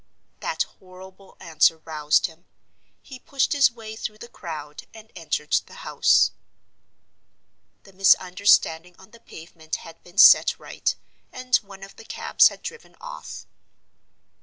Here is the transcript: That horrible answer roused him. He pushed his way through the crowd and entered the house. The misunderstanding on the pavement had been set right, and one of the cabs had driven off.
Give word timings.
That 0.39 0.63
horrible 0.79 1.37
answer 1.39 1.77
roused 1.77 2.25
him. 2.25 2.47
He 3.03 3.19
pushed 3.19 3.53
his 3.53 3.71
way 3.71 3.95
through 3.95 4.17
the 4.17 4.27
crowd 4.27 4.87
and 4.95 5.11
entered 5.15 5.51
the 5.67 5.75
house. 5.85 6.31
The 7.83 7.93
misunderstanding 7.93 8.95
on 8.97 9.11
the 9.11 9.19
pavement 9.19 9.75
had 9.75 10.01
been 10.03 10.17
set 10.17 10.57
right, 10.57 10.95
and 11.31 11.55
one 11.57 11.83
of 11.83 11.97
the 11.97 12.05
cabs 12.05 12.47
had 12.47 12.63
driven 12.63 12.95
off. 12.99 13.45